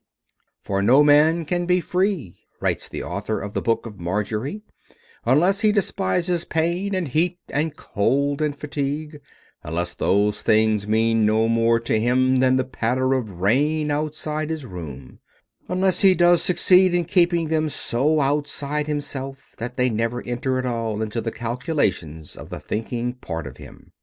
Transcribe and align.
"For 0.63 0.81
no 0.81 1.03
man 1.03 1.45
can 1.45 1.67
be 1.67 1.79
free," 1.79 2.39
writes 2.59 2.89
the 2.89 3.03
author 3.03 3.39
of 3.39 3.53
The 3.53 3.61
Book 3.61 3.85
of 3.85 3.99
Marjorie, 3.99 4.63
"unless 5.25 5.61
he 5.61 5.71
despises 5.71 6.43
pain 6.43 6.95
and 6.95 7.07
heat 7.09 7.37
and 7.49 7.77
cold 7.77 8.41
and 8.41 8.57
fatigue, 8.57 9.21
unless 9.61 9.93
those 9.93 10.41
things 10.41 10.87
mean 10.87 11.23
no 11.23 11.47
more 11.47 11.79
to 11.81 11.99
him 11.99 12.37
than 12.37 12.55
the 12.55 12.63
patter 12.63 13.13
of 13.13 13.29
rain 13.41 13.91
outside 13.91 14.49
his 14.49 14.65
room, 14.65 15.19
unless 15.67 16.01
he 16.01 16.15
does 16.15 16.41
succeed 16.41 16.95
in 16.95 17.05
keeping 17.05 17.49
them 17.49 17.69
so 17.69 18.21
outside 18.21 18.87
himself 18.87 19.53
that 19.59 19.75
they 19.77 19.91
never 19.91 20.23
enter 20.23 20.57
at 20.57 20.65
all 20.65 21.03
into 21.03 21.21
the 21.21 21.31
calculations 21.31 22.35
of 22.35 22.49
the 22.49 22.59
thinking 22.59 23.13
part 23.13 23.45
of 23.45 23.57
him. 23.57 23.91